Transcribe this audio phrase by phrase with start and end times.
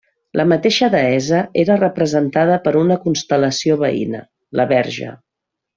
[0.39, 4.27] La mateixa deessa era representada per una constel·lació veïna:
[4.61, 5.13] la Verge.